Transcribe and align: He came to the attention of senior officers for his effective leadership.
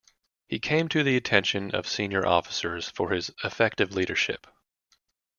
He 0.47 0.57
came 0.57 0.89
to 0.89 1.03
the 1.03 1.15
attention 1.15 1.75
of 1.75 1.87
senior 1.87 2.25
officers 2.25 2.89
for 2.89 3.11
his 3.11 3.29
effective 3.43 3.93
leadership. 3.93 4.47